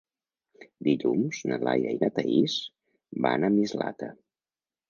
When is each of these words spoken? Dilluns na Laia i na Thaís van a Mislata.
Dilluns 0.87 1.41
na 1.51 1.59
Laia 1.67 1.93
i 1.97 1.99
na 2.05 2.09
Thaís 2.15 2.57
van 3.27 3.47
a 3.49 3.53
Mislata. 3.59 4.11